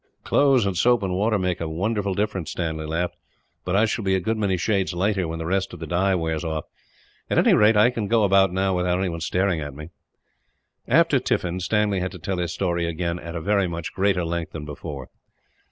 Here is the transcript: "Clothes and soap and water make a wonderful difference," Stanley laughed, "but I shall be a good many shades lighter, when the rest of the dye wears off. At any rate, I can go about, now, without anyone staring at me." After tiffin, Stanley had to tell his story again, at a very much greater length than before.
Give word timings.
"Clothes 0.23 0.65
and 0.65 0.75
soap 0.75 1.03
and 1.03 1.13
water 1.13 1.37
make 1.37 1.61
a 1.61 1.69
wonderful 1.69 2.15
difference," 2.15 2.49
Stanley 2.49 2.87
laughed, 2.87 3.17
"but 3.63 3.75
I 3.75 3.85
shall 3.85 4.03
be 4.03 4.15
a 4.15 4.19
good 4.19 4.35
many 4.35 4.57
shades 4.57 4.95
lighter, 4.95 5.27
when 5.27 5.37
the 5.37 5.45
rest 5.45 5.73
of 5.73 5.79
the 5.79 5.85
dye 5.85 6.15
wears 6.15 6.43
off. 6.43 6.65
At 7.29 7.37
any 7.37 7.53
rate, 7.53 7.77
I 7.77 7.91
can 7.91 8.07
go 8.07 8.23
about, 8.23 8.51
now, 8.51 8.75
without 8.75 8.97
anyone 8.97 9.21
staring 9.21 9.61
at 9.61 9.75
me." 9.75 9.91
After 10.87 11.19
tiffin, 11.19 11.59
Stanley 11.59 11.99
had 11.99 12.09
to 12.13 12.17
tell 12.17 12.39
his 12.39 12.51
story 12.51 12.87
again, 12.87 13.19
at 13.19 13.35
a 13.35 13.41
very 13.41 13.67
much 13.67 13.93
greater 13.93 14.25
length 14.25 14.53
than 14.53 14.65
before. 14.65 15.09